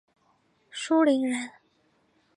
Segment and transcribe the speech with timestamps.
[0.71, 1.47] 舒磷人。